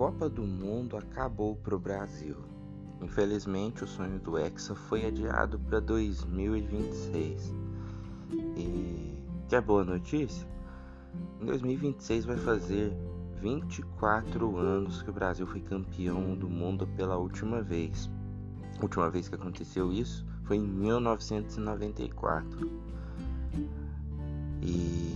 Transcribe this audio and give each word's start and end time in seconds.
Copa 0.00 0.30
do 0.30 0.44
Mundo 0.44 0.96
acabou 0.96 1.56
para 1.56 1.76
o 1.76 1.78
Brasil. 1.78 2.36
Infelizmente, 3.02 3.84
o 3.84 3.86
sonho 3.86 4.18
do 4.18 4.38
Hexa 4.38 4.74
foi 4.74 5.04
adiado 5.04 5.58
para 5.58 5.78
2026. 5.78 7.54
E 8.56 9.22
quer 9.46 9.60
boa 9.60 9.84
notícia? 9.84 10.48
Em 11.38 11.44
2026 11.44 12.24
vai 12.24 12.38
fazer 12.38 12.96
24 13.42 14.56
anos 14.56 15.02
que 15.02 15.10
o 15.10 15.12
Brasil 15.12 15.46
foi 15.46 15.60
campeão 15.60 16.34
do 16.34 16.48
mundo 16.48 16.86
pela 16.96 17.18
última 17.18 17.60
vez. 17.60 18.10
A 18.78 18.82
última 18.82 19.10
vez 19.10 19.28
que 19.28 19.34
aconteceu 19.34 19.92
isso 19.92 20.24
foi 20.44 20.56
em 20.56 20.66
1994. 20.66 22.70
E 24.62 25.14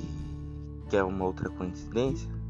quer 0.91 1.05
uma 1.05 1.25
outra 1.25 1.49
coincidência? 1.49 2.44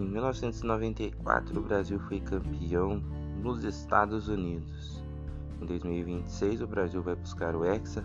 Em 0.00 0.08
1994 0.08 1.60
o 1.60 1.62
Brasil 1.62 2.00
foi 2.00 2.20
campeão 2.20 3.02
nos 3.42 3.64
Estados 3.64 4.28
Unidos. 4.28 5.04
Em 5.60 5.66
2026 5.66 6.62
o 6.62 6.66
Brasil 6.66 7.02
vai 7.02 7.14
buscar 7.14 7.54
o 7.54 7.66
Hexa 7.66 8.02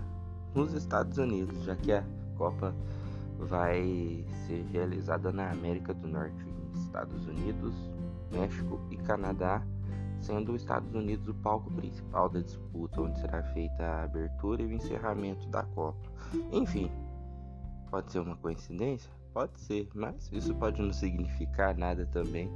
nos 0.54 0.74
Estados 0.74 1.18
Unidos, 1.18 1.64
já 1.64 1.74
que 1.78 1.94
a 1.94 2.04
Copa 2.36 2.76
vai 3.40 4.26
ser 4.46 4.66
realizada 4.74 5.32
na 5.32 5.50
América 5.50 5.94
do 5.94 6.06
Norte, 6.06 6.46
Estados 6.74 7.26
Unidos, 7.28 7.74
México 8.30 8.78
e 8.92 8.98
Canadá, 8.98 9.66
sendo 10.20 10.52
os 10.52 10.64
Estados 10.64 10.94
Unidos 10.94 11.30
o 11.30 11.34
palco 11.34 11.72
principal 11.76 12.28
da 12.28 12.42
disputa, 12.42 13.04
onde 13.04 13.22
será 13.22 13.42
feita 13.54 13.82
a 13.82 14.04
abertura 14.04 14.62
e 14.62 14.66
o 14.66 14.74
encerramento 14.74 15.48
da 15.48 15.64
Copa. 15.64 16.12
Enfim, 16.52 16.92
pode 17.90 18.12
ser 18.12 18.20
uma 18.20 18.36
coincidência? 18.36 19.10
Pode 19.36 19.60
ser, 19.60 19.90
mas 19.94 20.30
isso 20.32 20.56
pode 20.56 20.82
não 20.82 20.94
significar 20.94 21.78
nada 21.78 22.06
também. 22.06 22.50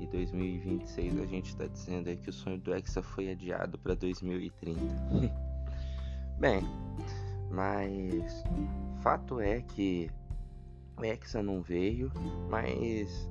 E 0.00 0.06
2026 0.06 1.20
a 1.20 1.26
gente 1.26 1.50
está 1.50 1.66
dizendo 1.66 2.08
aí 2.08 2.16
que 2.16 2.30
o 2.30 2.32
sonho 2.32 2.58
do 2.58 2.72
Hexa 2.72 3.02
foi 3.02 3.30
adiado 3.30 3.76
para 3.76 3.94
2030. 3.94 4.80
Bem, 6.40 6.62
mas 7.50 8.42
fato 9.02 9.40
é 9.40 9.60
que 9.60 10.10
o 10.98 11.04
Hexa 11.04 11.42
não 11.42 11.60
veio, 11.60 12.10
mas 12.48 13.28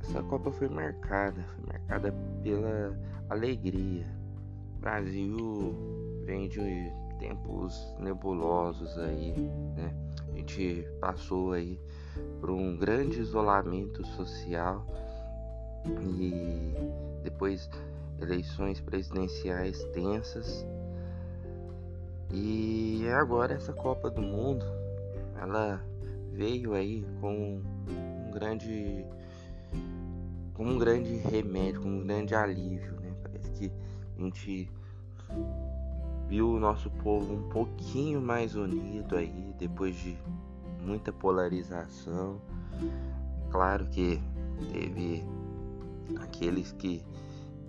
essa 0.00 0.20
Copa 0.24 0.50
foi 0.50 0.68
marcada, 0.68 1.40
foi 1.40 1.66
marcada 1.66 2.12
pela 2.42 2.98
alegria. 3.30 4.08
O 4.76 4.80
Brasil 4.80 6.22
vem 6.26 6.48
de 6.48 6.90
tempos 7.20 7.94
nebulosos 8.00 8.98
aí, 8.98 9.34
né? 9.76 9.94
A 10.32 10.36
gente 10.36 10.84
passou 11.00 11.52
aí 11.52 11.78
por 12.40 12.50
um 12.50 12.76
grande 12.76 13.20
isolamento 13.20 14.04
social 14.08 14.86
e 15.86 16.74
depois 17.22 17.68
eleições 18.20 18.80
presidenciais 18.80 19.82
tensas. 19.92 20.66
E 22.32 23.06
agora 23.10 23.54
essa 23.54 23.72
Copa 23.72 24.10
do 24.10 24.20
Mundo, 24.20 24.64
ela 25.40 25.82
veio 26.32 26.74
aí 26.74 27.04
com 27.20 27.62
um 27.88 28.30
grande 28.32 29.04
com 30.54 30.66
um 30.66 30.78
grande 30.78 31.16
remédio, 31.16 31.80
com 31.82 31.88
um 31.88 32.06
grande 32.06 32.34
alívio, 32.34 32.92
né? 33.00 33.12
Parece 33.22 33.50
que 33.50 33.72
a 34.16 34.22
gente 34.22 34.70
viu 36.28 36.52
o 36.52 36.60
nosso 36.60 36.90
povo 36.90 37.34
um 37.34 37.48
pouquinho 37.48 38.20
mais 38.20 38.54
unido 38.54 39.16
aí 39.16 39.52
depois 39.58 39.96
de 39.96 40.16
muita 40.84 41.12
polarização. 41.12 42.40
Claro 43.50 43.86
que 43.86 44.20
teve 44.72 45.24
aqueles 46.20 46.72
que 46.72 47.02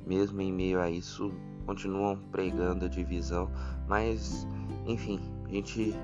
mesmo 0.06 0.42
em 0.42 0.52
meio 0.52 0.80
a 0.80 0.90
isso 0.90 1.32
continuam 1.66 2.18
pregando 2.32 2.86
a 2.86 2.88
divisão, 2.88 3.50
mas 3.88 4.48
enfim, 4.86 5.20
a 5.46 5.50
gente 5.50 5.96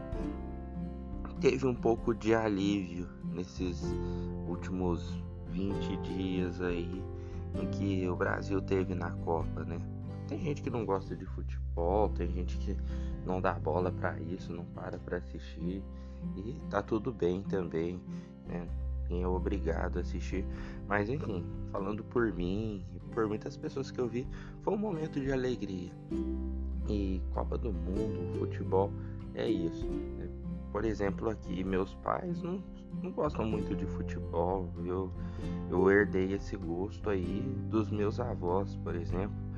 teve 1.40 1.66
um 1.66 1.76
pouco 1.76 2.14
de 2.14 2.34
alívio 2.34 3.08
nesses 3.34 3.84
últimos 4.48 5.22
20 5.50 5.98
dias 5.98 6.62
aí 6.62 7.04
em 7.56 7.68
que 7.68 8.08
o 8.08 8.16
Brasil 8.16 8.62
teve 8.62 8.96
na 8.96 9.12
Copa, 9.12 9.64
né? 9.66 9.80
Tem 10.32 10.40
gente 10.40 10.62
que 10.62 10.70
não 10.70 10.86
gosta 10.86 11.14
de 11.14 11.26
futebol, 11.26 12.08
tem 12.08 12.32
gente 12.32 12.58
que 12.60 12.78
não 13.26 13.42
dá 13.42 13.52
bola 13.52 13.92
para 13.92 14.18
isso, 14.18 14.54
não 14.54 14.64
para 14.64 14.98
para 14.98 15.18
assistir 15.18 15.84
e 16.38 16.56
tá 16.70 16.82
tudo 16.82 17.12
bem 17.12 17.44
também, 17.44 18.00
né? 18.48 18.66
Quem 19.10 19.24
é 19.24 19.28
obrigado 19.28 19.98
a 19.98 20.00
assistir, 20.00 20.46
mas 20.88 21.10
enfim, 21.10 21.46
falando 21.70 22.02
por 22.02 22.32
mim 22.32 22.82
e 22.96 23.00
por 23.14 23.28
muitas 23.28 23.58
pessoas 23.58 23.92
que 23.92 24.00
eu 24.00 24.08
vi, 24.08 24.26
foi 24.62 24.74
um 24.74 24.78
momento 24.78 25.20
de 25.20 25.34
alegria. 25.34 25.92
E 26.88 27.22
Copa 27.34 27.58
do 27.58 27.74
Mundo, 27.74 28.40
futebol 28.40 28.90
é 29.36 29.50
isso. 29.50 29.86
Né? 29.86 30.30
Por 30.72 30.86
exemplo, 30.86 31.30
aqui 31.30 31.62
meus 31.62 31.94
pais 31.96 32.42
não 32.42 32.64
não 33.04 33.12
gostam 33.12 33.46
muito 33.46 33.76
de 33.76 33.86
futebol. 33.86 34.70
Eu, 34.86 35.12
eu 35.70 35.92
herdei 35.92 36.32
esse 36.32 36.56
gosto 36.56 37.10
aí 37.10 37.42
dos 37.70 37.92
meus 37.92 38.18
avós, 38.18 38.78
por 38.78 38.96
exemplo. 38.96 39.51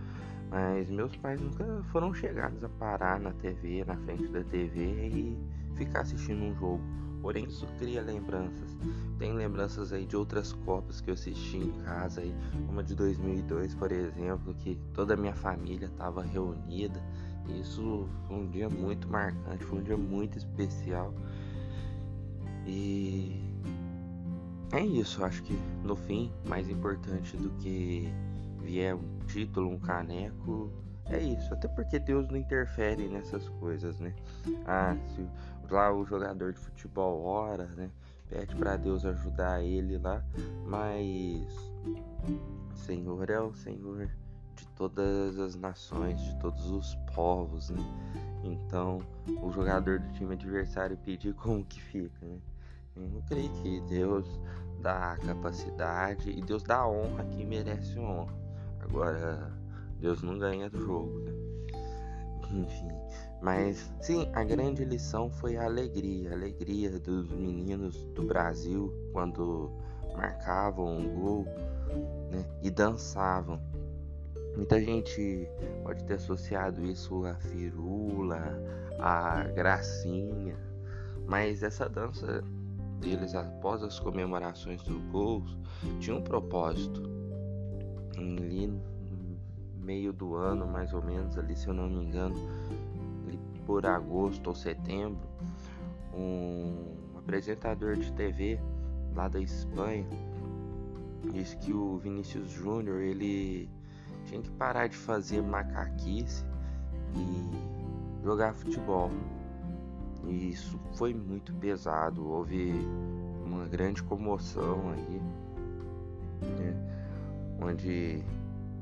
Mas 0.49 0.89
meus 0.89 1.15
pais 1.17 1.39
nunca 1.41 1.83
foram 1.91 2.13
chegados 2.13 2.63
a 2.63 2.69
parar 2.69 3.19
na 3.19 3.31
TV, 3.33 3.83
na 3.85 3.97
frente 3.97 4.27
da 4.27 4.43
TV 4.43 5.07
e 5.07 5.37
ficar 5.75 6.01
assistindo 6.01 6.43
um 6.43 6.55
jogo. 6.55 6.81
Porém, 7.21 7.45
isso 7.45 7.65
cria 7.79 8.01
lembranças. 8.01 8.77
Tem 9.17 9.31
lembranças 9.31 9.93
aí 9.93 10.05
de 10.05 10.15
outras 10.15 10.51
Copas 10.51 10.99
que 10.99 11.09
eu 11.09 11.13
assisti 11.13 11.57
em 11.57 11.71
casa, 11.83 12.19
aí, 12.19 12.35
uma 12.67 12.83
de 12.83 12.93
2002, 12.93 13.73
por 13.75 13.91
exemplo, 13.91 14.53
que 14.55 14.77
toda 14.93 15.13
a 15.13 15.17
minha 15.17 15.33
família 15.33 15.85
estava 15.85 16.21
reunida. 16.21 17.01
Isso 17.59 18.07
foi 18.27 18.37
um 18.37 18.49
dia 18.49 18.69
muito 18.69 19.07
marcante, 19.07 19.63
foi 19.63 19.79
um 19.79 19.83
dia 19.83 19.97
muito 19.97 20.37
especial. 20.37 21.13
E 22.67 23.41
é 24.73 24.81
isso, 24.85 25.23
acho 25.23 25.43
que 25.43 25.57
no 25.83 25.95
fim, 25.95 26.31
mais 26.45 26.69
importante 26.69 27.37
do 27.37 27.49
que 27.51 28.11
vier 28.63 28.95
um 28.95 29.19
título, 29.27 29.69
um 29.69 29.79
caneco, 29.79 30.71
é 31.05 31.19
isso. 31.19 31.53
Até 31.53 31.67
porque 31.67 31.99
Deus 31.99 32.27
não 32.29 32.37
interfere 32.37 33.07
nessas 33.07 33.47
coisas, 33.49 33.99
né? 33.99 34.13
Ah, 34.65 34.95
se 35.15 35.27
lá 35.69 35.91
o 35.91 36.05
jogador 36.05 36.53
de 36.53 36.59
futebol 36.59 37.23
ora, 37.23 37.65
né? 37.67 37.89
Pede 38.29 38.55
para 38.55 38.77
Deus 38.77 39.05
ajudar 39.05 39.61
ele 39.63 39.97
lá, 39.97 40.23
mas 40.65 41.45
Senhor 42.73 43.29
é 43.29 43.39
o 43.39 43.53
Senhor 43.53 44.09
de 44.55 44.67
todas 44.75 45.37
as 45.37 45.55
nações, 45.55 46.19
de 46.21 46.35
todos 46.39 46.71
os 46.71 46.95
povos, 47.13 47.69
né? 47.69 47.83
Então, 48.43 48.99
o 49.41 49.51
jogador 49.51 49.99
do 49.99 50.11
time 50.13 50.33
adversário 50.33 50.97
pedir 50.97 51.33
como 51.35 51.63
que 51.63 51.81
fica, 51.81 52.25
né? 52.25 52.39
Eu 52.95 53.23
creio 53.27 53.49
que 53.61 53.81
Deus 53.81 54.39
dá 54.79 55.17
capacidade 55.25 56.29
e 56.29 56.41
Deus 56.41 56.61
dá 56.61 56.87
honra 56.87 57.23
a 57.23 57.25
quem 57.25 57.45
merece 57.45 57.97
honra. 57.97 58.42
Agora, 58.83 59.51
Deus 59.99 60.21
não 60.21 60.37
ganha 60.37 60.69
do 60.69 60.77
jogo, 60.77 61.19
né? 61.19 61.31
Enfim, 62.51 62.91
mas 63.41 63.91
sim, 63.99 64.29
a 64.33 64.43
grande 64.43 64.85
lição 64.85 65.29
foi 65.29 65.57
a 65.57 65.65
alegria, 65.65 66.29
a 66.29 66.33
alegria 66.33 66.99
dos 66.99 67.31
meninos 67.31 68.05
do 68.13 68.23
Brasil 68.23 68.93
quando 69.11 69.71
marcavam 70.15 70.97
um 70.97 71.15
gol 71.15 71.45
né, 72.31 72.45
e 72.61 72.69
dançavam. 72.69 73.59
Muita 74.55 74.79
gente 74.79 75.47
pode 75.81 76.03
ter 76.03 76.13
associado 76.13 76.85
isso 76.85 77.25
a 77.25 77.33
firula, 77.35 78.55
a 78.99 79.43
gracinha, 79.45 80.55
mas 81.25 81.63
essa 81.63 81.89
dança 81.89 82.43
deles 82.99 83.33
após 83.33 83.81
as 83.81 83.99
comemorações 83.99 84.83
dos 84.83 85.01
gols 85.05 85.57
tinha 85.99 86.15
um 86.15 86.21
propósito. 86.21 87.22
Ali 88.17 88.71
meio 89.77 90.13
do 90.13 90.35
ano, 90.35 90.65
mais 90.65 90.93
ou 90.93 91.03
menos, 91.03 91.37
ali 91.37 91.55
se 91.55 91.67
eu 91.67 91.73
não 91.73 91.89
me 91.89 92.05
engano, 92.05 92.35
por 93.65 93.85
agosto 93.85 94.47
ou 94.47 94.55
setembro, 94.55 95.27
um 96.13 97.17
apresentador 97.17 97.95
de 97.95 98.11
TV 98.13 98.59
lá 99.15 99.27
da 99.27 99.39
Espanha 99.39 100.05
disse 101.31 101.55
que 101.57 101.73
o 101.73 101.97
Vinícius 101.97 102.49
Júnior 102.49 103.01
ele 103.01 103.69
tinha 104.25 104.41
que 104.41 104.51
parar 104.51 104.87
de 104.87 104.95
fazer 104.95 105.41
macaquice 105.41 106.45
e 107.15 108.23
jogar 108.23 108.53
futebol. 108.53 109.09
E 110.27 110.49
isso 110.49 110.79
foi 110.93 111.13
muito 111.13 111.53
pesado, 111.55 112.25
houve 112.25 112.73
uma 113.45 113.65
grande 113.65 114.01
comoção 114.03 114.91
aí? 114.91 115.21
Onde 117.63 118.23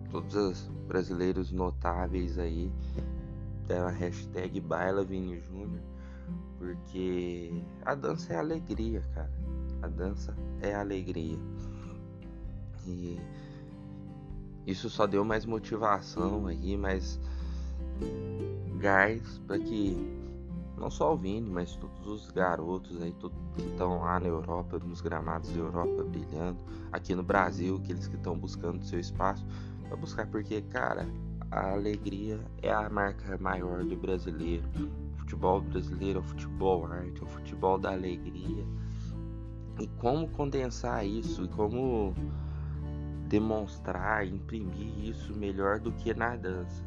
todos 0.09 0.35
os 0.35 0.67
brasileiros 0.87 1.51
notáveis 1.51 2.37
aí 2.37 2.71
deram 3.67 3.87
a 3.87 3.91
hashtag 3.91 4.59
Baila 4.59 5.03
Vini 5.03 5.39
Júnior, 5.39 5.81
porque 6.57 7.63
a 7.85 7.95
dança 7.95 8.33
é 8.33 8.37
alegria, 8.37 9.03
cara. 9.13 9.31
A 9.81 9.87
dança 9.87 10.35
é 10.61 10.75
alegria. 10.75 11.39
E 12.85 13.19
isso 14.65 14.89
só 14.89 15.07
deu 15.07 15.23
mais 15.23 15.45
motivação 15.45 16.47
aí, 16.47 16.75
mais 16.75 17.19
gás 18.79 19.39
para 19.47 19.59
que 19.59 20.20
não 20.81 20.89
só 20.89 21.13
o 21.13 21.17
Vini, 21.17 21.47
mas 21.47 21.75
todos 21.75 22.07
os 22.07 22.31
garotos 22.31 22.99
aí 23.01 23.13
que 23.13 23.61
estão 23.61 23.99
lá 23.99 24.19
na 24.19 24.25
Europa, 24.25 24.79
nos 24.79 24.99
gramados 24.99 25.51
da 25.51 25.59
Europa 25.59 26.03
brilhando, 26.03 26.57
aqui 26.91 27.13
no 27.13 27.21
Brasil, 27.21 27.79
aqueles 27.81 28.07
que 28.07 28.15
estão 28.15 28.35
buscando 28.35 28.83
seu 28.83 28.99
espaço, 28.99 29.45
para 29.87 29.95
buscar 29.95 30.25
porque, 30.25 30.59
cara, 30.63 31.07
a 31.51 31.73
alegria 31.73 32.39
é 32.63 32.73
a 32.73 32.89
marca 32.89 33.37
maior 33.37 33.83
do 33.83 33.95
brasileiro. 33.95 34.67
O 35.13 35.17
futebol 35.19 35.61
brasileiro 35.61 36.19
é 36.19 36.21
o 36.21 36.25
futebol 36.25 36.85
arte, 36.87 37.21
é 37.21 37.23
o 37.23 37.27
futebol 37.27 37.77
da 37.77 37.91
alegria. 37.91 38.65
E 39.79 39.87
como 39.99 40.27
condensar 40.29 41.05
isso 41.05 41.43
e 41.43 41.47
como 41.49 42.15
demonstrar, 43.27 44.25
imprimir 44.25 45.09
isso 45.09 45.37
melhor 45.37 45.79
do 45.79 45.91
que 45.91 46.13
na 46.13 46.35
dança. 46.35 46.83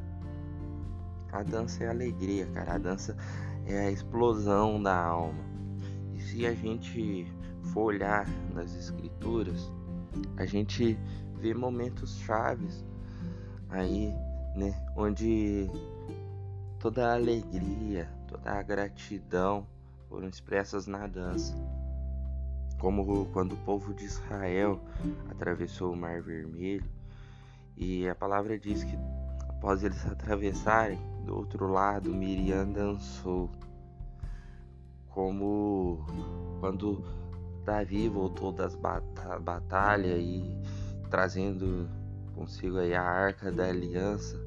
A 1.33 1.43
dança 1.43 1.85
é 1.85 1.89
alegria, 1.89 2.47
cara. 2.47 2.75
A 2.75 2.79
dança 2.79 3.17
é 3.67 3.87
a 3.87 3.91
explosão 3.91 4.83
da 4.83 4.97
alma. 4.97 5.45
E 6.13 6.21
se 6.21 6.47
a 6.47 6.55
gente 6.55 7.27
for 7.73 7.85
olhar 7.85 8.29
nas 8.53 8.75
escrituras, 8.75 9.71
a 10.37 10.45
gente 10.45 10.99
vê 11.39 11.55
momentos 11.55 12.19
chaves 12.21 12.85
aí, 13.69 14.15
né, 14.55 14.75
onde 14.97 15.71
toda 16.79 17.09
a 17.11 17.15
alegria, 17.15 18.09
toda 18.29 18.53
a 18.53 18.63
gratidão 18.63 19.67
foram 20.09 20.29
expressas 20.29 20.87
na 20.87 21.07
dança. 21.07 21.55
Como 22.79 23.27
quando 23.27 23.53
o 23.53 23.65
povo 23.65 23.95
de 23.95 24.05
Israel 24.05 24.81
atravessou 25.31 25.93
o 25.93 25.97
Mar 25.97 26.21
Vermelho, 26.23 26.89
e 27.77 28.09
a 28.09 28.15
palavra 28.15 28.59
diz 28.59 28.85
que 28.85 28.97
após 29.49 29.83
eles 29.83 30.07
atravessarem, 30.07 30.99
do 31.25 31.37
outro 31.37 31.67
lado, 31.67 32.11
Miriam 32.11 32.71
dançou. 32.71 33.51
Como 35.09 36.05
quando 36.61 37.05
Davi 37.65 38.09
voltou 38.09 38.53
das 38.53 38.75
bat 38.75 39.05
batalhas 39.41 40.21
e 40.21 40.57
trazendo 41.09 41.89
consigo 42.35 42.79
aí 42.79 42.95
a 42.95 43.03
arca 43.03 43.51
da 43.51 43.67
aliança 43.67 44.39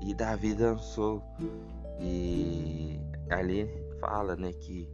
e 0.00 0.14
Davi 0.14 0.54
dançou 0.54 1.22
e 2.00 3.00
ali 3.30 3.68
fala 4.00 4.36
né 4.36 4.52
que 4.52 4.88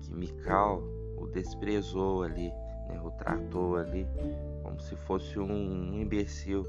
que 0.00 0.12
Mical 0.12 0.82
o 1.16 1.26
desprezou 1.26 2.22
ali 2.22 2.50
né, 2.88 3.00
o 3.02 3.10
tratou 3.12 3.76
ali 3.76 4.06
como 4.62 4.80
se 4.80 4.96
fosse 4.96 5.38
um 5.38 5.94
imbecil 5.94 6.66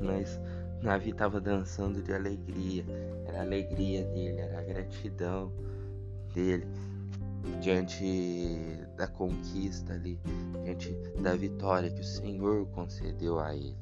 mas 0.00 0.40
Navi 0.82 1.10
estava 1.10 1.40
dançando 1.40 2.02
de 2.02 2.12
alegria, 2.12 2.84
era 3.26 3.38
a 3.38 3.42
alegria 3.42 4.04
dele, 4.06 4.40
era 4.40 4.60
a 4.60 4.62
gratidão 4.62 5.52
dele 6.34 6.66
diante 7.60 8.86
da 8.96 9.06
conquista 9.06 9.92
ali, 9.92 10.18
diante 10.64 10.92
da 11.20 11.34
vitória 11.34 11.90
que 11.90 12.00
o 12.00 12.04
Senhor 12.04 12.66
concedeu 12.68 13.38
a 13.38 13.54
ele. 13.54 13.76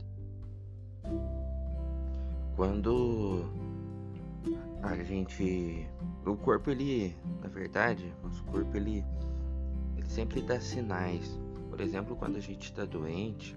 Quando 2.56 3.44
a 4.82 4.96
gente, 4.96 5.88
o 6.26 6.36
corpo 6.36 6.70
ele, 6.70 7.16
na 7.40 7.48
verdade, 7.48 8.12
nosso 8.22 8.42
corpo 8.44 8.76
ele, 8.76 9.04
ele 9.96 10.08
sempre 10.08 10.42
dá 10.42 10.60
sinais. 10.60 11.38
Por 11.70 11.80
exemplo, 11.80 12.16
quando 12.16 12.36
a 12.36 12.40
gente 12.40 12.64
está 12.64 12.84
doente, 12.84 13.56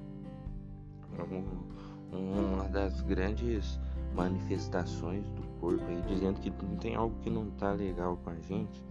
uma 2.12 2.68
das 2.68 3.02
grandes 3.02 3.80
manifestações 4.13 5.28
do 5.30 5.42
corpo 5.60 5.84
aí, 5.88 6.02
dizendo 6.08 6.40
que 6.40 6.52
tem 6.80 6.96
algo 6.96 7.16
que 7.22 7.30
não 7.30 7.50
tá 7.52 7.72
legal 7.72 8.18
com 8.18 8.30
a 8.30 8.40
gente, 8.42 8.84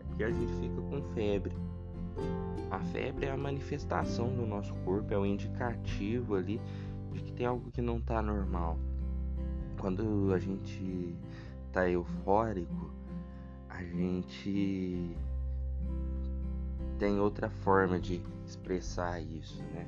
é 0.00 0.04
porque 0.04 0.24
a 0.24 0.30
gente 0.30 0.52
fica 0.54 0.80
com 0.82 1.02
febre. 1.14 1.56
A 2.70 2.80
febre 2.80 3.26
é 3.26 3.30
a 3.30 3.36
manifestação 3.36 4.28
do 4.34 4.46
nosso 4.46 4.74
corpo, 4.84 5.12
é 5.12 5.18
o 5.18 5.24
indicativo 5.24 6.34
ali 6.34 6.60
de 7.12 7.22
que 7.22 7.32
tem 7.32 7.46
algo 7.46 7.70
que 7.70 7.80
não 7.80 8.00
tá 8.00 8.20
normal. 8.20 8.78
Quando 9.80 10.32
a 10.34 10.38
gente 10.38 11.14
tá 11.72 11.88
eufórico, 11.88 12.90
a 13.68 13.82
gente 13.82 15.16
tem 16.98 17.20
outra 17.20 17.48
forma 17.48 17.98
de 17.98 18.20
expressar 18.44 19.20
isso, 19.20 19.62
né? 19.72 19.86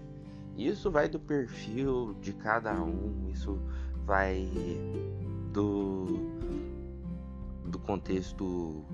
Isso 0.61 0.91
vai 0.91 1.09
do 1.09 1.19
perfil 1.19 2.15
de 2.21 2.35
cada 2.35 2.75
um, 2.83 3.31
isso 3.31 3.59
vai 4.05 4.47
do, 5.55 6.05
do 7.65 7.79
contexto 7.79 8.85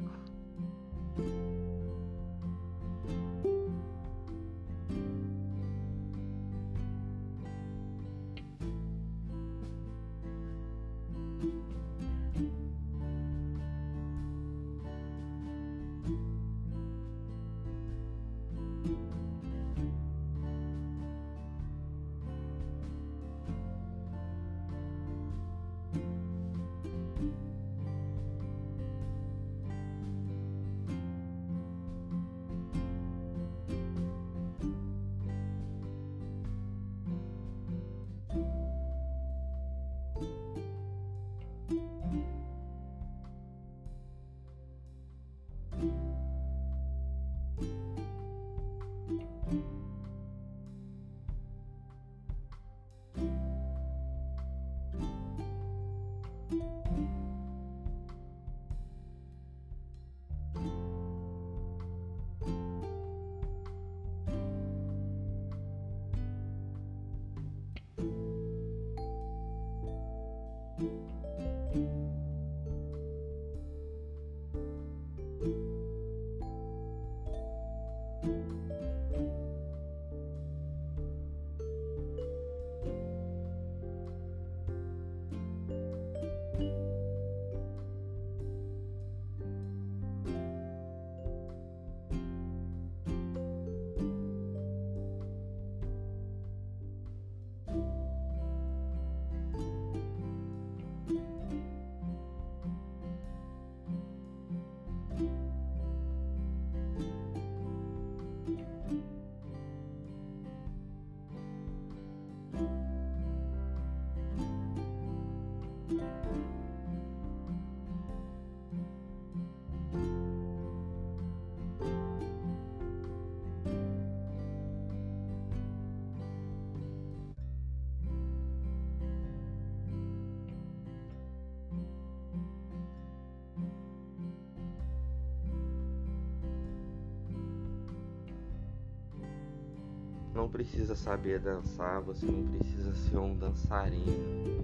não 140.46 140.50
precisa 140.50 140.94
saber 140.94 141.40
dançar, 141.40 142.00
você 142.00 142.24
não 142.24 142.44
precisa 142.44 142.94
ser 142.94 143.18
um 143.18 143.36
dançarino. 143.36 144.62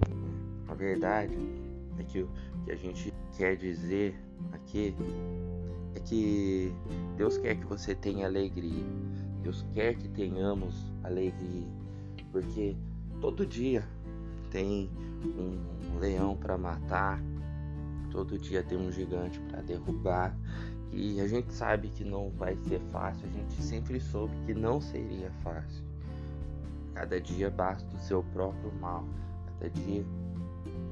A 0.69 0.75
verdade 0.75 1.37
é 1.99 2.05
que 2.05 2.23
o 2.23 2.31
que 2.65 2.71
a 2.71 2.77
gente 2.77 3.13
quer 3.37 3.57
dizer 3.57 4.15
aqui 4.53 4.95
é 5.97 6.01
que 6.01 6.73
Deus 7.17 7.37
quer 7.37 7.57
que 7.57 7.67
você 7.67 7.97
tenha 7.97 8.27
alegria. 8.27 8.85
Deus 9.43 9.67
quer 9.75 9.97
que 9.97 10.09
tenhamos 10.09 10.73
alegria, 11.03 11.67
porque 12.31 12.77
todo 13.21 13.45
dia 13.45 13.85
tem 14.53 14.89
um 15.37 15.99
leão 15.99 16.37
para 16.37 16.57
matar, 16.57 17.21
todo 18.09 18.39
dia 18.39 18.63
tem 18.63 18.79
um 18.79 18.93
gigante 18.93 19.41
para 19.41 19.61
derrubar, 19.63 20.33
e 20.93 21.21
a 21.21 21.27
gente 21.27 21.53
sabe 21.53 21.89
que 21.89 22.05
não 22.05 22.29
vai 22.31 22.55
ser 22.69 22.81
fácil, 22.91 23.27
a 23.27 23.33
gente 23.33 23.63
sempre 23.63 23.99
soube 23.99 24.35
que 24.45 24.53
não 24.53 24.81
seria 24.81 25.31
fácil. 25.43 25.83
Cada 26.95 27.19
dia 27.19 27.51
basta 27.51 27.97
o 27.97 28.01
seu 28.01 28.23
próprio 28.23 28.71
mal, 28.75 29.05
cada 29.47 29.71
dia 29.71 30.05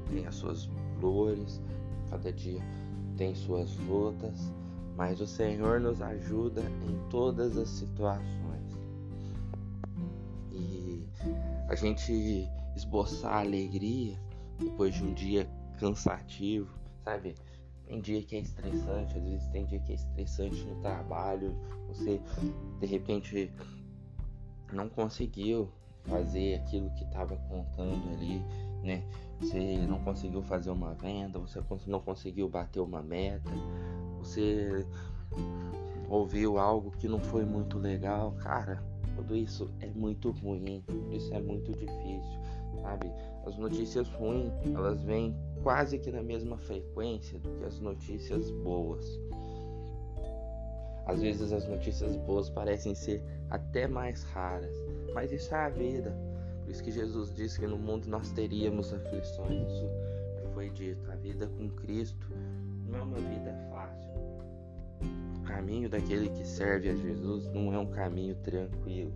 tem 0.09 0.25
as 0.25 0.35
suas 0.35 0.69
flores, 0.99 1.61
cada 2.09 2.33
dia 2.33 2.61
tem 3.15 3.35
suas 3.35 3.77
lutas, 3.77 4.51
mas 4.97 5.21
o 5.21 5.27
Senhor 5.27 5.79
nos 5.79 6.01
ajuda 6.01 6.61
em 6.61 7.09
todas 7.09 7.55
as 7.55 7.69
situações. 7.69 8.77
E 10.51 11.07
a 11.69 11.75
gente 11.75 12.49
esboçar 12.75 13.37
alegria 13.37 14.17
depois 14.59 14.95
de 14.95 15.03
um 15.03 15.13
dia 15.13 15.47
cansativo, 15.79 16.73
sabe? 17.03 17.35
Tem 17.85 17.99
dia 17.99 18.21
que 18.23 18.35
é 18.37 18.39
estressante, 18.39 19.17
às 19.17 19.23
vezes 19.23 19.47
tem 19.47 19.65
dia 19.65 19.79
que 19.79 19.91
é 19.91 19.95
estressante 19.95 20.63
no 20.63 20.75
trabalho, 20.81 21.55
você 21.87 22.21
de 22.79 22.85
repente 22.85 23.51
não 24.71 24.87
conseguiu 24.87 25.69
fazer 26.05 26.55
aquilo 26.55 26.89
que 26.91 27.03
estava 27.03 27.35
contando 27.35 28.09
ali, 28.13 28.41
né? 28.83 29.03
Você 29.39 29.77
não 29.87 29.99
conseguiu 29.99 30.41
fazer 30.41 30.71
uma 30.71 30.93
venda, 30.93 31.39
você 31.39 31.61
não 31.87 31.99
conseguiu 31.99 32.47
bater 32.47 32.79
uma 32.79 33.01
meta, 33.01 33.51
você 34.19 34.85
ouviu 36.09 36.57
algo 36.57 36.91
que 36.91 37.07
não 37.07 37.19
foi 37.19 37.45
muito 37.45 37.77
legal, 37.77 38.31
cara. 38.33 38.83
Tudo 39.15 39.35
isso 39.35 39.69
é 39.79 39.87
muito 39.87 40.31
ruim, 40.31 40.83
isso 41.11 41.33
é 41.33 41.41
muito 41.41 41.71
difícil, 41.71 42.39
sabe? 42.81 43.11
As 43.45 43.57
notícias 43.57 44.07
ruins, 44.09 44.51
elas 44.73 45.03
vêm 45.03 45.35
quase 45.63 45.99
que 45.99 46.11
na 46.11 46.23
mesma 46.23 46.57
frequência 46.57 47.37
do 47.39 47.49
que 47.57 47.65
as 47.65 47.79
notícias 47.79 48.49
boas. 48.51 49.05
Às 51.05 51.21
vezes 51.21 51.51
as 51.51 51.67
notícias 51.67 52.15
boas 52.15 52.49
parecem 52.49 52.95
ser 52.95 53.23
até 53.49 53.87
mais 53.87 54.23
raras, 54.23 54.75
mas 55.13 55.31
isso 55.31 55.53
é 55.53 55.65
a 55.65 55.69
vida. 55.69 56.15
Por 56.61 56.71
isso 56.71 56.83
que 56.83 56.91
Jesus 56.91 57.33
disse 57.33 57.59
que 57.59 57.67
no 57.67 57.77
mundo 57.77 58.07
nós 58.07 58.31
teríamos 58.31 58.93
aflições. 58.93 59.71
Isso 59.71 60.47
foi 60.53 60.69
dito. 60.69 61.11
A 61.11 61.15
vida 61.15 61.47
com 61.47 61.69
Cristo 61.69 62.27
não 62.87 62.99
é 62.99 63.01
uma 63.03 63.17
vida 63.17 63.53
fácil. 63.69 64.11
O 65.37 65.43
caminho 65.43 65.89
daquele 65.89 66.29
que 66.29 66.47
serve 66.47 66.89
a 66.89 66.95
Jesus 66.95 67.47
não 67.47 67.73
é 67.73 67.79
um 67.79 67.89
caminho 67.89 68.35
tranquilo. 68.35 69.13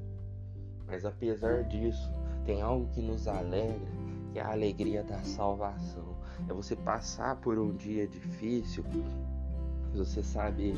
Mas 0.88 1.06
apesar 1.06 1.64
disso, 1.64 2.12
tem 2.46 2.62
algo 2.62 2.88
que 2.90 3.02
nos 3.02 3.28
alegra, 3.28 3.88
que 4.34 4.40
é 4.40 4.42
a 4.42 4.52
alegria 4.52 5.04
da 5.04 5.20
salvação 5.24 6.16
é 6.48 6.54
você 6.54 6.75
passar 6.75 7.36
por 7.38 7.58
um 7.58 7.75
dia 7.75 8.08
difícil, 8.08 8.84
você 9.94 10.22
sabe 10.22 10.74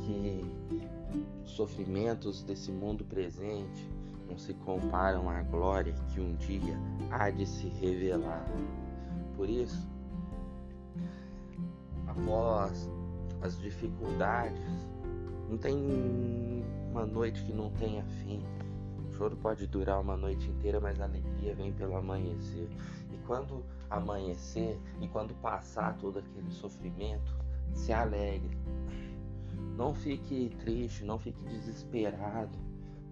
que 0.00 0.44
os 1.44 1.50
sofrimentos 1.50 2.42
desse 2.42 2.70
mundo 2.70 3.04
presente 3.04 3.88
não 4.28 4.38
se 4.38 4.54
comparam 4.54 5.28
à 5.28 5.42
glória 5.42 5.94
que 6.08 6.20
um 6.20 6.34
dia 6.36 6.76
há 7.10 7.30
de 7.30 7.46
se 7.46 7.68
revelar. 7.68 8.44
Por 9.36 9.48
isso, 9.48 9.88
após 12.06 12.88
as 13.42 13.58
dificuldades, 13.58 14.62
não 15.48 15.58
tem 15.58 16.64
uma 16.90 17.04
noite 17.04 17.44
que 17.44 17.52
não 17.52 17.70
tenha 17.70 18.04
fim. 18.04 18.42
O 19.08 19.12
choro 19.14 19.36
pode 19.36 19.66
durar 19.66 20.00
uma 20.00 20.16
noite 20.16 20.48
inteira, 20.48 20.80
mas 20.80 21.00
a 21.00 21.04
alegria 21.04 21.54
vem 21.54 21.72
pelo 21.72 21.96
amanhecer. 21.96 22.68
E 23.12 23.16
quando 23.26 23.64
amanhecer 23.96 24.78
e 25.00 25.08
quando 25.08 25.34
passar 25.40 25.96
todo 25.98 26.18
aquele 26.18 26.50
sofrimento, 26.50 27.34
se 27.72 27.92
alegre. 27.92 28.56
Não 29.76 29.94
fique 29.94 30.50
triste, 30.60 31.04
não 31.04 31.18
fique 31.18 31.42
desesperado, 31.44 32.56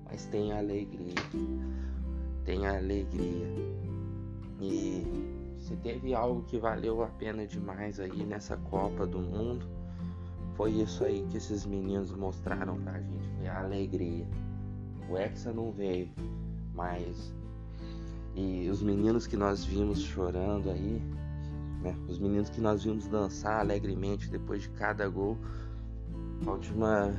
mas 0.04 0.26
tenha 0.26 0.58
alegria. 0.58 1.14
Tenha 2.44 2.76
alegria. 2.76 3.46
E 4.60 5.02
se 5.58 5.76
teve 5.76 6.14
algo 6.14 6.42
que 6.42 6.58
valeu 6.58 7.02
a 7.02 7.08
pena 7.08 7.46
demais 7.46 7.98
aí 7.98 8.24
nessa 8.24 8.56
Copa 8.56 9.06
do 9.06 9.18
Mundo, 9.18 9.66
foi 10.54 10.72
isso 10.72 11.04
aí 11.04 11.26
que 11.30 11.36
esses 11.36 11.64
meninos 11.64 12.12
mostraram 12.12 12.76
pra 12.80 13.00
gente, 13.00 13.28
foi 13.36 13.48
a 13.48 13.60
alegria. 13.60 14.26
O 15.08 15.16
Hexa 15.16 15.52
não 15.52 15.72
veio, 15.72 16.10
mas 16.74 17.34
e 18.34 18.68
os 18.70 18.82
meninos 18.82 19.26
que 19.26 19.36
nós 19.36 19.64
vimos 19.64 20.00
chorando 20.00 20.70
aí, 20.70 21.02
né? 21.82 21.96
Os 22.08 22.18
meninos 22.18 22.48
que 22.48 22.60
nós 22.60 22.84
vimos 22.84 23.06
dançar 23.08 23.60
alegremente 23.60 24.30
depois 24.30 24.62
de 24.62 24.68
cada 24.70 25.08
gol. 25.08 25.36
A 26.46 26.50
última 26.50 27.12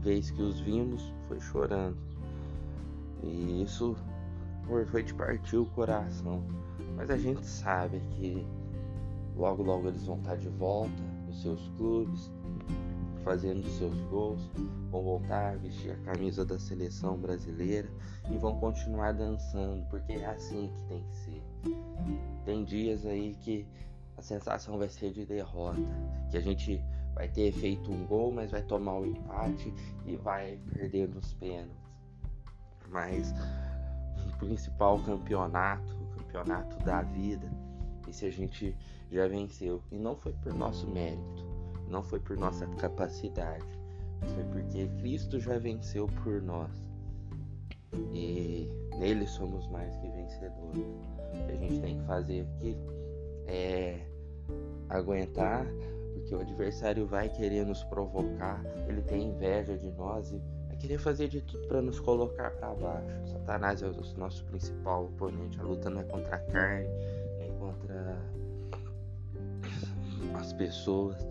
vez 0.00 0.30
que 0.30 0.40
os 0.40 0.60
vimos 0.60 1.12
foi 1.26 1.40
chorando. 1.40 1.96
E 3.22 3.62
isso 3.62 3.96
foi 4.64 5.02
de 5.02 5.12
partir 5.14 5.56
o 5.56 5.66
coração. 5.66 6.42
Mas 6.96 7.10
a 7.10 7.16
gente 7.16 7.44
sabe 7.44 8.00
que 8.10 8.46
logo 9.36 9.62
logo 9.62 9.88
eles 9.88 10.06
vão 10.06 10.18
estar 10.18 10.36
de 10.36 10.48
volta 10.48 11.02
nos 11.26 11.42
seus 11.42 11.68
clubes, 11.76 12.30
fazendo 13.24 13.68
seus 13.70 13.98
gols, 14.02 14.40
vão 14.90 15.02
voltar 15.02 15.52
a 15.52 15.56
vestir 15.56 15.92
a 15.92 15.96
camisa 15.96 16.44
da 16.44 16.58
seleção 16.58 17.16
brasileira 17.16 17.88
e 18.30 18.36
vão 18.36 18.58
continuar 18.58 19.12
dançando, 19.12 19.84
porque 19.88 20.12
é 20.12 20.26
assim 20.26 20.70
que 20.74 20.82
tem 20.84 21.02
que 21.02 21.16
ser. 21.16 21.42
Tem 22.44 22.64
dias 22.64 23.04
aí 23.06 23.34
que 23.40 23.66
a 24.16 24.22
sensação 24.22 24.78
vai 24.78 24.88
ser 24.88 25.12
de 25.12 25.24
derrota, 25.24 25.80
que 26.30 26.36
a 26.36 26.40
gente 26.40 26.82
vai 27.14 27.28
ter 27.28 27.52
feito 27.52 27.90
um 27.90 28.06
gol, 28.06 28.32
mas 28.32 28.50
vai 28.50 28.62
tomar 28.62 28.94
o 28.94 29.02
um 29.02 29.06
empate 29.06 29.72
e 30.06 30.16
vai 30.16 30.58
perder 30.72 31.08
nos 31.08 31.34
pênaltis. 31.34 31.76
Mas 32.88 33.32
o 34.26 34.38
principal 34.38 34.98
campeonato, 35.00 35.92
o 35.94 36.18
campeonato 36.18 36.76
da 36.84 37.02
vida, 37.02 37.50
esse 38.08 38.26
a 38.26 38.30
gente 38.30 38.76
já 39.10 39.28
venceu 39.28 39.82
e 39.90 39.96
não 39.96 40.16
foi 40.16 40.32
por 40.32 40.52
nosso 40.54 40.86
mérito 40.88 41.49
não 41.90 42.02
foi 42.02 42.20
por 42.20 42.36
nossa 42.36 42.66
capacidade, 42.66 43.66
foi 44.34 44.44
porque 44.44 44.88
Cristo 45.00 45.40
já 45.40 45.58
venceu 45.58 46.06
por 46.22 46.40
nós. 46.42 46.70
E 48.12 48.70
nele 48.98 49.26
somos 49.26 49.66
mais 49.68 49.94
que 49.96 50.08
vencedores. 50.08 50.84
O 51.34 51.46
que 51.46 51.52
a 51.52 51.56
gente 51.56 51.80
tem 51.80 51.98
que 51.98 52.06
fazer 52.06 52.42
aqui 52.42 52.76
é 53.46 53.98
aguentar, 54.88 55.66
porque 56.14 56.34
o 56.34 56.40
adversário 56.40 57.06
vai 57.06 57.28
querer 57.28 57.66
nos 57.66 57.82
provocar, 57.84 58.62
ele 58.88 59.02
tem 59.02 59.28
inveja 59.28 59.76
de 59.76 59.90
nós 59.92 60.30
e 60.32 60.40
vai 60.68 60.76
querer 60.76 60.98
fazer 60.98 61.28
de 61.28 61.40
tudo 61.42 61.66
para 61.66 61.82
nos 61.82 61.98
colocar 61.98 62.50
para 62.52 62.74
baixo. 62.74 63.26
Satanás 63.26 63.82
é 63.82 63.88
o 63.88 63.94
nosso 64.16 64.44
principal 64.44 65.06
oponente. 65.06 65.58
A 65.58 65.62
luta 65.62 65.90
não 65.90 66.00
é 66.00 66.04
contra 66.04 66.36
a 66.36 66.38
carne, 66.38 66.88
nem 67.38 67.52
contra 67.58 68.16
as 70.34 70.52
pessoas 70.52 71.26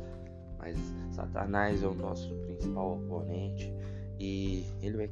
mas 0.59 0.77
Satanás 1.11 1.81
é 1.81 1.87
o 1.87 1.93
nosso 1.93 2.33
principal 2.45 2.97
oponente 2.97 3.73
e 4.19 4.65
ele 4.81 4.97
vai 4.97 5.09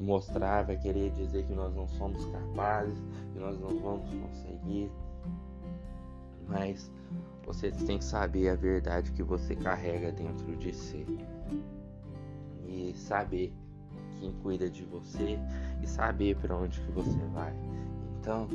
mostrar, 0.00 0.62
vai 0.64 0.76
querer 0.78 1.10
dizer 1.12 1.46
que 1.46 1.54
nós 1.54 1.74
não 1.74 1.86
somos 1.86 2.24
capazes, 2.26 2.98
que 3.32 3.38
nós 3.38 3.58
não 3.60 3.68
vamos 3.80 4.08
conseguir. 4.10 4.90
Mas 6.48 6.90
você 7.44 7.70
tem 7.70 7.98
que 7.98 8.04
saber 8.04 8.48
a 8.48 8.54
verdade 8.54 9.12
que 9.12 9.22
você 9.22 9.54
carrega 9.54 10.10
dentro 10.12 10.56
de 10.56 10.72
si 10.72 11.06
e 12.66 12.94
saber 12.94 13.52
quem 14.18 14.32
cuida 14.42 14.70
de 14.70 14.84
você 14.84 15.38
e 15.82 15.86
saber 15.86 16.36
para 16.36 16.56
onde 16.56 16.80
que 16.80 16.92
você 16.92 17.18
vai. 17.32 17.54
Então, 18.18 18.48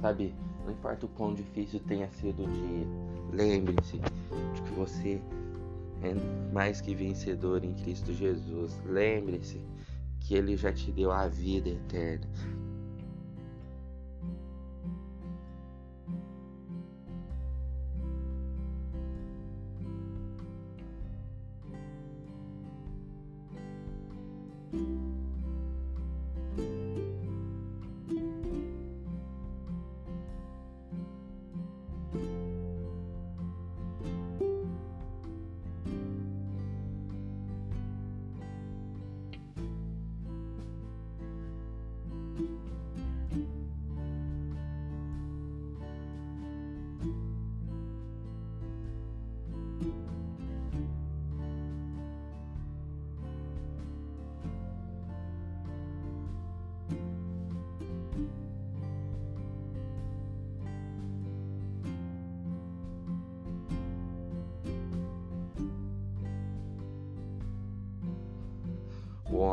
sabe, 0.00 0.34
não 0.64 0.72
importa 0.72 1.06
o 1.06 1.08
quão 1.10 1.34
difícil 1.34 1.80
tenha 1.80 2.08
sido 2.10 2.44
o 2.44 2.48
dia, 2.48 2.86
lembre-se 3.32 3.98
de 3.98 4.62
que 4.62 4.70
você 4.74 5.20
é 6.02 6.14
mais 6.52 6.80
que 6.80 6.94
vencedor 6.94 7.64
em 7.64 7.74
Cristo 7.74 8.12
Jesus. 8.12 8.78
Lembre-se 8.84 9.60
que 10.20 10.34
Ele 10.34 10.56
já 10.56 10.72
te 10.72 10.90
deu 10.90 11.10
a 11.10 11.28
vida 11.28 11.68
eterna. 11.68 12.26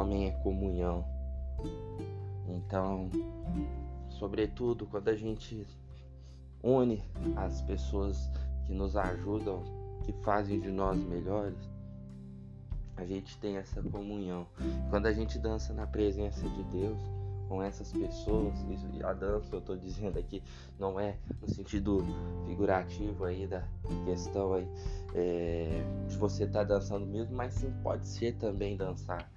Homem 0.03 0.27
é 0.27 0.31
comunhão. 0.31 1.05
Então, 2.47 3.09
sobretudo 4.09 4.85
quando 4.85 5.07
a 5.07 5.15
gente 5.15 5.65
une 6.61 7.01
as 7.37 7.61
pessoas 7.61 8.29
que 8.65 8.73
nos 8.73 8.95
ajudam, 8.95 9.63
que 10.03 10.11
fazem 10.21 10.59
de 10.59 10.69
nós 10.69 10.97
melhores, 10.97 11.57
a 12.97 13.05
gente 13.05 13.37
tem 13.39 13.57
essa 13.57 13.81
comunhão. 13.81 14.45
Quando 14.89 15.07
a 15.07 15.13
gente 15.13 15.39
dança 15.39 15.73
na 15.73 15.87
presença 15.87 16.47
de 16.47 16.63
Deus, 16.63 16.99
com 17.47 17.61
essas 17.61 17.91
pessoas, 17.91 18.53
isso, 18.69 18.87
a 19.03 19.13
dança 19.13 19.55
eu 19.55 19.59
estou 19.59 19.77
dizendo 19.77 20.17
aqui 20.17 20.41
não 20.79 20.99
é 20.99 21.17
no 21.41 21.49
sentido 21.49 22.03
figurativo 22.45 23.25
aí 23.25 23.45
da 23.47 23.63
questão 24.05 24.53
aí 24.53 24.67
é, 25.13 25.83
de 26.07 26.17
você 26.17 26.45
estar 26.45 26.59
tá 26.59 26.75
dançando 26.75 27.05
mesmo, 27.05 27.35
mas 27.35 27.53
sim 27.53 27.71
pode 27.83 28.07
ser 28.07 28.35
também 28.35 28.75
dançar. 28.75 29.31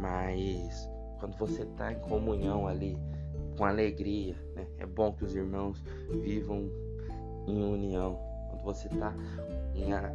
Mas 0.00 0.88
quando 1.18 1.36
você 1.36 1.62
está 1.62 1.92
em 1.92 1.98
comunhão 2.00 2.68
ali, 2.68 2.96
com 3.56 3.64
alegria, 3.64 4.36
né? 4.54 4.66
é 4.78 4.86
bom 4.86 5.12
que 5.12 5.24
os 5.24 5.34
irmãos 5.34 5.82
vivam 6.08 6.70
em 7.46 7.62
união. 7.62 8.27
Quando 8.62 8.76
você 8.76 8.88
está 8.88 9.14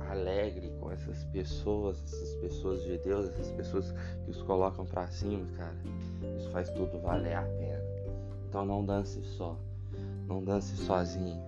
alegre 0.09 0.71
com 0.79 0.91
essas 0.91 1.23
pessoas, 1.25 2.03
essas 2.03 2.35
pessoas 2.35 2.83
de 2.83 2.97
Deus, 2.99 3.29
essas 3.29 3.51
pessoas 3.51 3.91
que 4.23 4.31
os 4.31 4.41
colocam 4.43 4.85
para 4.85 5.07
cima, 5.07 5.45
cara, 5.57 5.75
isso 6.37 6.49
faz 6.51 6.69
tudo 6.69 6.99
valer 6.99 7.35
a 7.35 7.43
pena. 7.43 7.83
Então 8.47 8.65
não 8.65 8.85
dance 8.85 9.23
só, 9.23 9.57
não 10.27 10.43
dance 10.43 10.75
sozinho, 10.75 11.41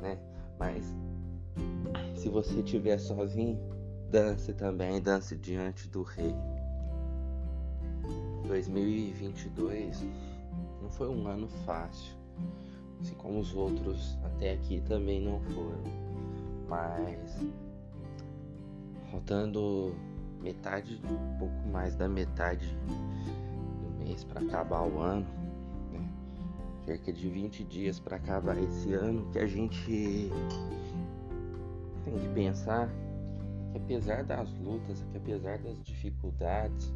né? 0.00 0.18
Mas 0.58 0.84
se 2.14 2.28
você 2.28 2.60
estiver 2.60 2.98
sozinho, 2.98 3.58
dance 4.10 4.52
também, 4.52 5.00
dance 5.00 5.36
diante 5.36 5.88
do 5.88 6.02
Rei. 6.02 6.34
2022 8.46 10.04
não 10.82 10.90
foi 10.90 11.08
um 11.08 11.28
ano 11.28 11.46
fácil, 11.64 12.12
assim 13.00 13.14
como 13.14 13.38
os 13.38 13.54
outros 13.54 14.18
até 14.24 14.54
aqui 14.54 14.80
também 14.80 15.20
não 15.20 15.40
foram 15.40 16.09
mas 16.70 17.36
faltando 19.10 19.92
metade, 20.40 21.02
um 21.04 21.38
pouco 21.38 21.68
mais 21.68 21.96
da 21.96 22.08
metade 22.08 22.78
do 23.82 24.04
mês 24.04 24.22
para 24.22 24.40
acabar 24.40 24.86
o 24.86 25.00
ano, 25.00 25.26
né? 25.92 26.08
cerca 26.86 27.12
de 27.12 27.28
20 27.28 27.64
dias 27.64 27.98
para 27.98 28.16
acabar 28.16 28.56
esse 28.56 28.94
ano, 28.94 29.28
que 29.32 29.40
a 29.40 29.46
gente 29.48 30.30
tem 32.04 32.14
que 32.14 32.28
pensar 32.34 32.88
que 33.72 33.78
apesar 33.78 34.22
das 34.22 34.48
lutas, 34.58 35.04
que 35.10 35.16
apesar 35.16 35.58
das 35.58 35.82
dificuldades, 35.82 36.94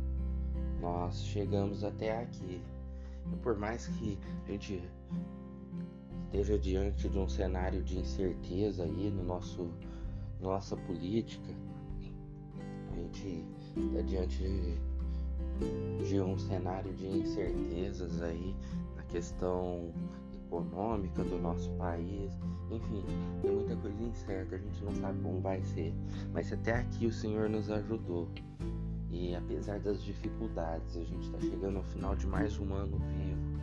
nós 0.81 1.21
chegamos 1.25 1.83
até 1.83 2.23
aqui. 2.23 2.63
E 3.33 3.37
por 3.37 3.57
mais 3.57 3.87
que 3.87 4.19
a 4.47 4.53
gente 4.53 4.83
esteja 6.35 6.59
diante 6.59 7.09
de 7.09 7.17
um 7.17 7.29
cenário 7.29 7.81
de 7.85 7.97
incerteza 7.97 8.83
aí 8.83 9.09
no 9.09 9.23
nosso 9.23 9.71
nossa 10.41 10.77
política, 10.77 11.55
a 12.91 12.97
gente 12.97 13.45
está 13.77 14.03
diante 14.03 14.43
de, 14.43 16.09
de 16.09 16.21
um 16.21 16.37
cenário 16.37 16.93
de 16.95 17.07
incertezas 17.07 18.21
aí 18.21 18.55
na 18.97 19.03
questão 19.05 19.93
econômica 20.47 21.23
do 21.23 21.39
nosso 21.39 21.71
país, 21.73 22.33
enfim, 22.71 23.05
tem 23.41 23.53
muita 23.53 23.77
coisa 23.77 24.03
incerta, 24.03 24.57
a 24.57 24.59
gente 24.59 24.85
não 24.85 24.93
sabe 24.97 25.23
como 25.23 25.41
vai 25.41 25.63
ser, 25.63 25.95
mas 26.33 26.53
até 26.53 26.73
aqui 26.73 27.07
o 27.07 27.13
Senhor 27.13 27.49
nos 27.49 27.71
ajudou. 27.71 28.29
E 29.11 29.35
apesar 29.37 29.79
das 29.79 30.03
dificuldades, 30.03 30.97
a 30.97 31.05
gente 31.05 31.27
está 31.27 31.41
chegando 31.41 31.77
ao 31.77 31.85
final 31.85 32.17
de 32.17 32.27
mais 32.27 32.59
um 32.59 32.75
ano 32.75 32.99
vivo. 32.99 33.61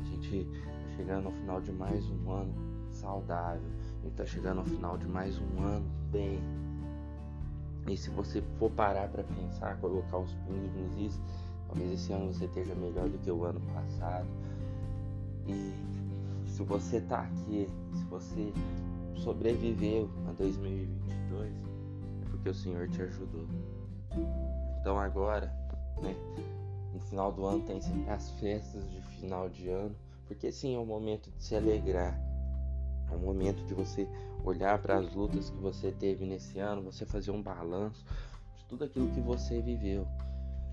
A 0.00 0.04
gente 0.04 0.48
chegando 0.96 1.26
ao 1.26 1.32
final 1.32 1.60
de 1.60 1.70
mais 1.72 2.04
um 2.10 2.30
ano 2.30 2.54
saudável. 2.90 3.68
A 4.00 4.04
gente 4.04 4.16
tá 4.16 4.24
chegando 4.24 4.58
ao 4.60 4.64
final 4.64 4.96
de 4.96 5.06
mais 5.06 5.38
um 5.38 5.62
ano 5.62 5.86
bem. 6.10 6.40
E 7.86 7.96
se 7.96 8.10
você 8.10 8.42
for 8.58 8.70
parar 8.70 9.08
para 9.08 9.22
pensar, 9.22 9.76
colocar 9.78 10.18
os 10.18 10.32
pingos 10.32 10.72
nos 10.74 10.98
is, 10.98 11.20
talvez 11.68 11.92
esse 11.92 12.12
ano 12.12 12.32
você 12.32 12.46
esteja 12.46 12.74
melhor 12.74 13.08
do 13.08 13.18
que 13.18 13.30
o 13.30 13.44
ano 13.44 13.60
passado. 13.74 14.26
E 15.46 15.72
se 16.48 16.62
você 16.62 17.00
tá 17.02 17.20
aqui, 17.20 17.68
se 17.94 18.04
você 18.04 18.52
sobreviveu 19.16 20.10
a 20.28 20.32
2022, 20.32 21.52
é 21.52 22.30
porque 22.30 22.48
o 22.48 22.54
Senhor 22.54 22.88
te 22.88 23.02
ajudou. 23.02 23.46
Então 24.80 24.98
agora, 24.98 25.52
né, 26.02 26.16
no 26.92 27.00
final 27.00 27.30
do 27.30 27.44
ano 27.44 27.62
tem 27.64 27.80
sempre 27.80 28.10
as 28.10 28.30
festas 28.40 28.90
de 28.90 29.00
final 29.18 29.48
de 29.48 29.68
ano. 29.68 29.94
Porque 30.26 30.50
sim, 30.50 30.74
é 30.74 30.78
um 30.78 30.86
momento 30.86 31.30
de 31.30 31.42
se 31.42 31.54
alegrar. 31.54 32.18
É 33.10 33.14
um 33.14 33.20
momento 33.20 33.64
de 33.64 33.74
você 33.74 34.08
olhar 34.44 34.80
para 34.80 34.98
as 34.98 35.12
lutas 35.14 35.50
que 35.50 35.56
você 35.58 35.92
teve 35.92 36.26
nesse 36.26 36.58
ano, 36.58 36.82
você 36.82 37.06
fazer 37.06 37.30
um 37.30 37.42
balanço 37.42 38.04
de 38.56 38.64
tudo 38.66 38.84
aquilo 38.84 39.08
que 39.10 39.20
você 39.20 39.60
viveu. 39.60 40.06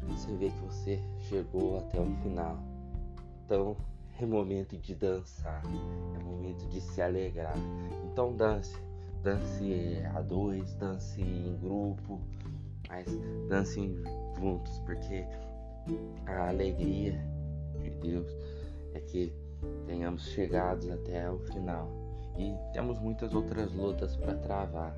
Você 0.08 0.36
vê 0.36 0.50
que 0.50 0.60
você 0.60 1.00
chegou 1.30 1.78
até 1.78 2.00
o 2.00 2.06
final. 2.22 2.58
Então, 3.46 3.78
é 4.20 4.26
momento 4.26 4.78
de 4.78 4.96
dançar, 4.96 5.62
é 5.66 6.24
momento 6.24 6.68
de 6.70 6.82
se 6.82 7.02
alegrar. 7.02 7.56
Então, 8.06 8.36
dance, 8.36 8.76
dance 9.24 10.02
a 10.13 10.22
dois, 10.22 10.74
dance 10.76 11.22
em 11.22 11.58
grupo, 11.60 12.22
mas 12.89 13.08
dance 13.48 13.80
juntos, 14.38 14.80
porque 14.80 15.26
a 16.26 16.50
alegria 16.50 17.13
de 17.82 17.89
Deus 17.89 18.28
é 18.94 19.00
que 19.00 19.34
tenhamos 20.04 20.26
chegado 20.28 20.92
até 20.92 21.32
o 21.32 21.39
final. 21.39 21.89
E 22.38 22.54
temos 22.74 23.00
muitas 23.00 23.34
outras 23.34 23.72
lutas 23.72 24.18
para 24.18 24.34
travar. 24.36 24.94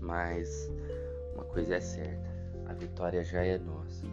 Mas 0.00 0.70
uma 1.34 1.44
coisa 1.44 1.74
é 1.74 1.80
certa, 1.80 2.30
a 2.68 2.72
vitória 2.72 3.24
já 3.24 3.44
é 3.44 3.58
nossa. 3.58 4.06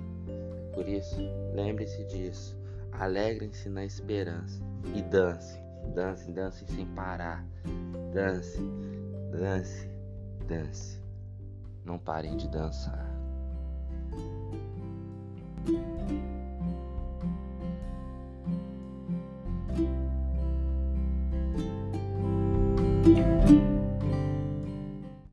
Por 0.74 0.90
isso, 0.90 1.22
lembre-se 1.54 2.04
disso. 2.06 2.58
Alegrem-se 2.94 3.70
na 3.70 3.86
esperança 3.86 4.60
e 4.96 5.04
dance, 5.04 5.60
dance, 5.94 6.32
dance 6.32 6.66
sem 6.66 6.88
parar. 6.88 7.46
Dance, 8.12 8.60
dance, 9.32 9.88
dance. 10.48 11.00
Não 11.86 12.00
parem 12.00 12.38
de 12.38 12.48
dançar. 12.48 13.13